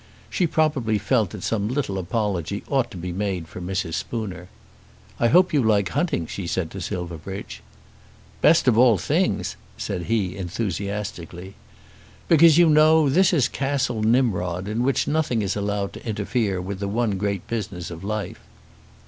[0.31, 3.93] She probably felt that some little apology ought to be made for Mrs.
[3.93, 4.47] Spooner.
[5.19, 7.61] "I hope you like hunting," she said to Silverbridge.
[8.41, 11.53] "Best of all things," said he, enthusiastically.
[12.27, 16.79] "Because you know this is Castle Nimrod, in which nothing is allowed to interfere with
[16.79, 18.39] the one great business of life."